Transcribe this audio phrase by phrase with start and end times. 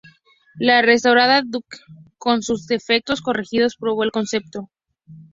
[0.57, 4.71] La restaurada "Duke of Gloucester", con sus defectos corregidos, probó el concepto.